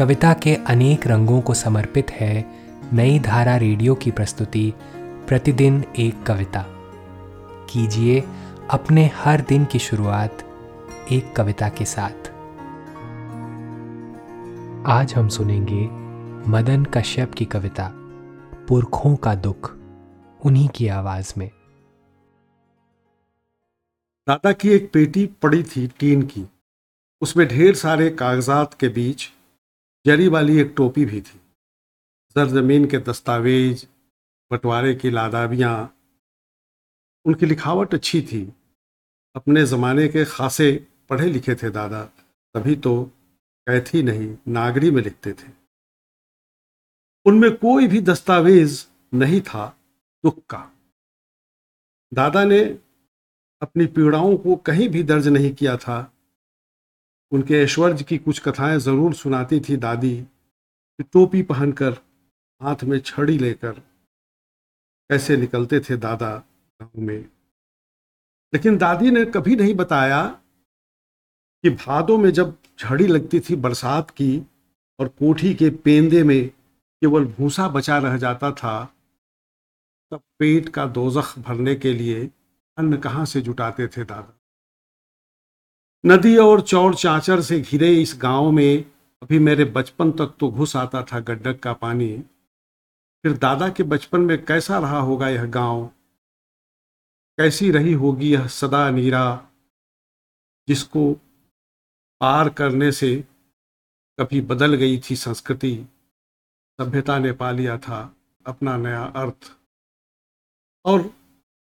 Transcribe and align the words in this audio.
कविता 0.00 0.32
के 0.34 0.54
अनेक 0.54 1.06
रंगों 1.06 1.40
को 1.40 1.54
समर्पित 1.54 2.10
है 2.10 2.62
नई 2.92 3.18
धारा 3.18 3.56
रेडियो 3.56 3.94
की 3.94 4.10
प्रस्तुति, 4.10 4.72
प्रतिदिन 4.96 5.84
एक 5.98 6.22
कविता। 6.22 6.64
कीजिए 7.70 8.24
अपने 8.70 9.06
हर 9.06 9.40
दिन 9.40 9.64
की 9.64 9.78
शुरुआत 9.78 10.38
एक 11.12 11.36
कविता 11.36 11.68
के 11.68 11.84
साथ। 11.84 12.28
आज 14.88 15.14
हम 15.14 15.28
सुनेंगे 15.28 15.88
मदन 16.50 16.84
कश्यप 16.84 17.34
की 17.34 17.44
कविता, 17.44 17.92
पुरखों 18.68 19.16
का 19.16 19.34
दुख, 19.34 19.76
उन्हीं 20.44 20.68
की 20.68 20.88
आवाज़ 20.88 21.34
में। 21.38 21.50
दादा 24.28 24.52
की 24.52 24.68
एक 24.68 24.90
पेटी 24.92 25.26
पड़ी 25.26 25.62
थी 25.62 25.86
टीन 25.86 26.22
की। 26.22 26.48
उसमें 27.20 27.48
ढेर 27.48 27.74
सारे 27.74 28.10
कागजात 28.10 28.74
के 28.74 28.88
बीच 28.88 29.30
जरी 30.06 30.28
वाली 30.28 30.58
एक 30.58 30.74
टोपी 30.76 31.04
भी 31.04 31.20
थी। 31.20 31.40
सरजमीन 32.34 32.86
के 32.86 32.98
दस्तावेज़, 32.98 33.86
बंटवारे 34.50 34.94
की 34.94 35.10
लादाबियाँ। 35.10 35.96
उनकी 37.24 37.46
लिखावट 37.46 37.94
अच्छी 37.94 38.22
थी। 38.22 38.52
अपने 39.36 39.66
ज़माने 39.66 40.08
के 40.08 40.24
खासे 40.24 40.86
पढ़े 41.10 41.26
लिखे 41.26 41.54
थे 41.54 41.70
दादा। 41.70 42.04
तभी 42.54 42.76
तो 42.76 43.04
कैथी 43.68 44.02
नहीं, 44.02 44.36
नागरी 44.48 44.90
में 44.90 45.02
लिखते 45.02 45.32
थे। 45.32 45.52
उनमें 47.24 47.56
कोई 47.56 47.86
भी 47.86 48.00
दस्तावेज़ 48.00 48.86
नहीं 49.14 49.40
था 49.40 49.78
दुख 50.24 50.38
का। 50.38 50.72
दादा 52.14 52.44
ने 52.44 52.64
अपनी 53.62 53.86
पीड़ाओं 53.86 54.36
को 54.36 54.56
कहीं 54.56 54.88
भी 54.88 55.02
दर्ज 55.02 55.28
नहीं 55.28 55.54
किया 55.54 55.76
था। 55.76 56.12
उनके 57.32 57.54
ऐश्वर्य 57.54 58.04
की 58.04 58.18
कुछ 58.18 58.40
कथाएँ 58.40 58.78
ज़रूर 58.78 59.14
सुनाती 59.14 59.60
थी 59.60 59.76
दादी 59.76 60.26
टोपी 61.12 61.42
पहनकर 61.42 61.92
हाथ 62.60 62.84
में 62.84 62.98
छड़ी 63.00 63.38
लेकर 63.38 63.72
कैसे 65.10 65.36
निकलते 65.36 65.80
थे 65.80 65.96
दादा 65.96 66.30
गाँव 66.80 67.00
में। 67.00 67.18
लेकिन 68.52 68.76
दादी 68.78 69.10
ने 69.10 69.24
कभी 69.24 69.56
नहीं 69.56 69.74
बताया 69.74 70.22
कि 71.64 71.70
भादों 71.70 72.18
में 72.18 72.30
जब 72.30 72.56
झड़ी 72.80 73.06
लगती 73.06 73.40
थी 73.40 73.56
बरसात 73.56 74.10
की 74.10 74.42
और 74.98 75.08
कोठी 75.08 75.54
के 75.54 75.70
पेंदे 75.70 76.22
में 76.22 76.48
केवल 76.48 77.24
भूसा 77.24 77.68
बचा 77.68 77.98
रह 77.98 78.16
जाता 78.16 78.50
था, 78.52 78.84
तब 80.12 80.20
पेट 80.38 80.68
का 80.68 80.86
दोजख 80.86 81.38
भरने 81.38 81.74
के 81.74 81.92
लिए 81.92 82.30
अन्न 82.78 82.96
कहाँ 82.96 83.24
से 83.26 83.40
जुटाते 83.40 83.88
थे 83.88 84.04
दादा? 84.04 84.39
नदी 86.04 86.36
और 86.36 86.60
चौड़ 86.60 86.94
चाचर 86.94 87.40
से 87.40 87.60
घिरे 87.60 88.02
इस 88.02 88.18
गाँव 88.22 88.50
में 88.50 88.84
अभी 89.22 89.38
मेरे 89.38 89.64
बचपन 89.64 90.12
तक 90.12 90.34
तो 90.40 90.50
घुस 90.50 90.76
आता 90.76 91.02
था 91.02 91.20
गड्ढक 91.20 91.60
का 91.60 91.72
पानी। 91.72 92.18
फिर 93.24 93.36
दादा 93.36 93.68
के 93.68 93.82
बचपन 93.82 94.20
में 94.20 94.44
कैसा 94.44 94.78
रहा 94.78 94.98
होगा 94.98 95.28
यह 95.28 95.44
गाँव? 95.46 95.86
कैसी 97.38 97.70
रही 97.70 97.92
होगी 97.92 98.32
यह 98.32 98.46
सदा 98.46 98.90
नीरा, 98.90 99.46
जिसको 100.68 101.12
पार 102.20 102.48
करने 102.48 102.92
से 102.92 103.24
कभी 104.18 104.40
बदल 104.40 104.74
गई 104.74 105.00
थी 105.00 105.16
संस्कृति, 105.16 105.86
सभ्यता 106.80 107.18
ने 107.18 107.32
पा 107.32 107.50
लिया 107.50 107.78
था 107.78 108.16
अपना 108.46 108.76
नया 108.76 109.04
अर्थ। 109.04 109.56
और 110.84 111.02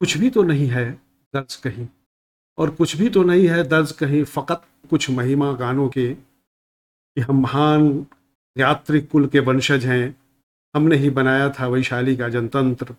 कुछ 0.00 0.16
भी 0.16 0.30
तो 0.30 0.42
नहीं 0.42 0.66
है, 0.66 0.90
दर्ज 1.34 1.54
कहीं। 1.56 1.88
और 2.58 2.70
कुछ 2.70 2.96
भी 2.96 3.08
तो 3.08 3.22
नहीं 3.22 3.46
है 3.48 3.62
दर्ज 3.64 3.92
कहीं, 3.92 4.24
फ़कत 4.24 4.62
कुछ 4.90 5.10
महिमा 5.10 5.52
गानों 5.52 5.88
के 5.88 6.12
कि 6.14 7.20
हम 7.20 7.40
महान 7.42 8.06
यात्री 8.56 9.00
कुल 9.00 9.26
के 9.26 9.40
वंशज 9.40 9.84
हैं। 9.86 10.14
हमने 10.74 10.96
ही 10.96 11.10
बनाया 11.10 11.48
था 11.50 11.66
वैशाली 11.68 12.16
का 12.16 12.28
जनतंत्र। 12.28 12.94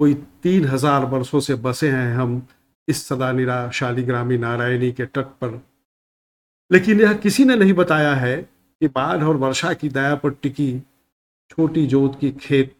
कोई 0.00 0.14
तीन 0.42 0.64
हज़ार 0.64 1.04
वर्षों 1.04 1.40
से 1.40 1.54
बसे 1.54 1.90
हैं 1.90 2.14
हम 2.14 2.46
इस 2.88 3.06
सदा 3.06 3.30
निरा 3.32 3.70
शालीग्रामी 3.70 4.38
नारायणी 4.38 4.90
के 4.92 5.06
तट 5.06 5.26
पर। 5.40 5.60
लेकिन 6.70 7.00
यह 7.00 7.14
किसी 7.14 7.44
ने 7.44 7.56
नहीं 7.56 7.72
बताया 7.72 8.14
है 8.14 8.36
कि 8.36 8.88
बाढ़ 8.88 9.22
और 9.22 9.36
वर्षा 9.36 9.72
की 9.72 9.88
दया 9.88 10.14
पर 10.14 10.30
टिकी 10.32 10.70
छोटी 11.50 11.86
जोत 11.86 12.18
की 12.20 12.30
खेत 12.30 12.74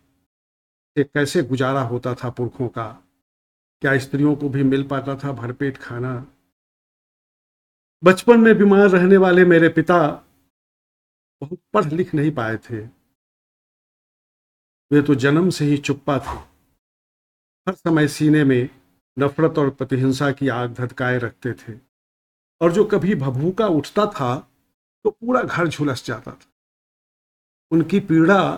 से 0.97 1.05
कैसे 1.05 1.43
गुजारा 1.43 1.83
होता 1.83 2.15
था 2.15 2.31
पुरखों 2.31 2.69
का। 2.69 2.87
क्या 3.83 3.99
स्त्रियों 3.99 4.37
को 4.37 4.49
भी 4.49 4.63
मिल 4.63 4.89
पाता 4.89 5.17
था 5.17 5.33
भरपेट 5.33 5.77
खाना? 5.77 6.27
बचपन 8.05 8.41
में 8.41 8.59
बीमार 8.59 8.89
रहने 8.89 9.17
वाले 9.17 9.45
मेरे 9.45 9.69
पिता 9.69 10.09
बहुत 11.41 11.59
पढ़ 11.73 11.85
लिख 11.85 12.15
नहीं 12.15 12.31
पाए 12.31 12.57
थे। 12.57 12.81
वे 14.91 15.03
तो 15.03 15.15
जन्म 15.15 15.51
से 15.51 15.65
ही 15.65 15.77
चुप्पा 15.77 16.19
थे। 16.19 16.39
हर 17.67 17.75
समय 17.75 18.09
सीने 18.09 18.45
में 18.45 18.69
नफरत 19.19 19.59
और 19.59 19.71
प्रतिहिंसा 19.71 20.33
की 20.33 20.49
आग 20.49 20.75
धधकाए 20.75 21.19
रखते 21.19 21.53
थे। 21.53 21.79
और 22.61 22.73
जो 22.73 22.85
कभी 22.85 23.15
भभूका 23.15 23.67
उठता 23.67 24.07
था 24.07 24.37
तो 25.05 25.11
पूरा 25.11 25.43
घर 25.43 25.69
झुलस 25.69 26.05
जाता 26.07 26.33
था। 26.33 26.51
उनकी 27.71 28.01
पीड़ा 28.01 28.57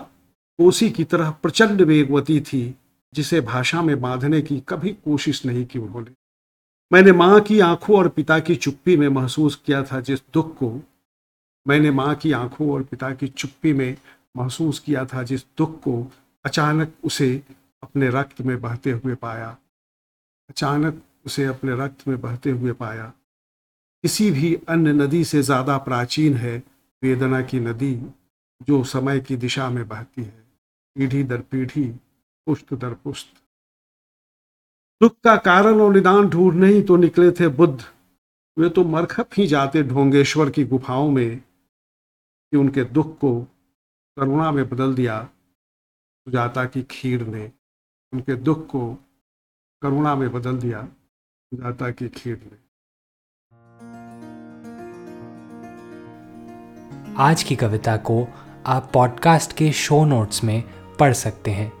कोसी 0.59 0.89
की 0.89 1.03
तरह 1.03 1.31
प्रचंड 1.31 1.81
वेगवती 1.81 2.41
थी। 2.41 2.75
जिसे 3.13 3.41
भाषा 3.41 3.81
में 3.81 3.99
बांधने 4.01 4.41
की 4.41 4.59
कभी 4.59 4.89
कोशिश 5.05 5.45
नहीं 5.45 5.65
की 5.65 5.79
उन्होंने। 5.79 6.11
मैंने 6.91 7.11
माँ 7.11 7.39
की 7.41 7.59
आँखों 7.59 7.97
और 7.97 8.09
पिता 8.09 8.39
की 8.39 8.55
चुप्पी 8.55 8.95
में 8.97 9.07
महसूस 9.07 9.55
किया 9.65 9.83
था 9.83 10.01
जिस 10.01 10.21
दुख 10.33 10.55
को 10.57 10.71
मैंने 11.65 11.91
माँ 11.91 12.15
की 12.15 12.31
आँखों 12.31 12.71
और 12.71 12.83
पिता 12.83 13.13
की 13.13 13.27
चुप्पी 13.27 13.73
में 13.73 13.95
महसूस 14.37 14.79
किया 14.79 15.05
था 15.05 15.23
जिस 15.23 15.45
दुख 15.57 15.79
को 15.79 16.11
अचानक 16.45 16.93
उसे 17.03 17.43
अपने 17.83 18.09
रक्त 18.09 18.41
में 18.41 18.59
बहते 18.61 18.91
हुए 18.91 19.15
पाया। 19.15 19.57
अचानक 20.49 21.01
उसे 21.25 21.45
अपने 21.45 21.75
रक्त 21.75 22.07
में 22.07 22.19
बहते 22.21 22.49
हुए 22.49 22.71
पाया। 22.73 23.11
किसी 24.03 24.29
भी 24.31 24.53
अन्य 24.69 24.93
नदी 24.93 25.23
से 25.23 25.41
ज़्यादा 25.41 25.77
प्राचीन 25.77 26.35
है 26.35 26.57
वेदना 27.03 27.41
की 27.41 27.59
नदी 27.59 27.93
जो 28.67 28.83
समय 28.83 29.19
की 29.19 29.35
दिशा 29.37 29.69
में 29.69 29.87
बहती 29.87 30.23
है। 30.23 30.43
पीढ़ी 30.95 31.23
दर 31.23 31.41
पीढ़ी 31.41 31.83
पुष्ट 32.47 32.73
दर 32.73 32.93
पुष्ट। 32.93 33.27
दुख 35.01 35.19
का 35.23 35.35
कारण 35.35 35.81
और 35.81 35.93
निदान 35.93 36.29
ढूँढने 36.29 36.67
ही 36.67 36.81
तो 36.81 36.95
निकले 36.95 37.31
थे 37.31 37.47
बुद्ध। 37.47 37.83
वे 38.57 38.69
तो 38.69 38.83
मरखप 38.83 39.29
ही 39.37 39.47
जाते 39.47 39.83
ढोंगेश्वर 39.83 40.49
की 40.49 40.63
गुफाओं 40.63 41.11
में 41.11 41.37
कि 41.37 42.57
उनके 42.57 42.83
दुख 42.83 43.17
को 43.17 43.41
करुणा 44.17 44.51
में 44.51 44.69
बदल 44.69 44.93
दिया। 44.95 45.23
सुजाता 45.23 46.65
की 46.65 46.83
खीर 46.83 47.27
ने 47.27 47.51
उनके 48.13 48.35
दुख 48.35 48.67
को 48.67 48.93
करुणा 49.81 50.15
में 50.15 50.31
बदल 50.31 50.57
दिया। 50.57 50.83
सुजाता 50.83 51.91
की 51.91 52.09
खीर 52.09 52.41
ने। 52.43 52.57
आज 57.17 57.43
की 57.43 57.55
कविता 57.55 57.97
को 57.97 58.27
आप 58.65 58.91
पॉडकास्ट 58.93 59.57
के 59.57 59.71
शो 59.71 60.05
नोट्स 60.05 60.43
में 60.43 60.63
पढ़ 60.99 61.13
सकते 61.13 61.51
हैं। 61.51 61.80